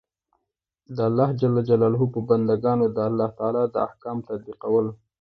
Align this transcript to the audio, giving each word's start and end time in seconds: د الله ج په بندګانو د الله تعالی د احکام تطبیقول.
د 0.95 0.97
الله 1.07 1.29
ج 1.39 1.41
په 2.13 2.19
بندګانو 2.29 2.85
د 2.95 2.97
الله 3.07 3.29
تعالی 3.37 3.63
د 3.69 3.75
احکام 3.87 4.17
تطبیقول. 4.27 4.87